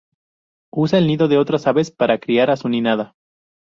[0.73, 3.13] Usa el nido de otras aves para criar a su nidada.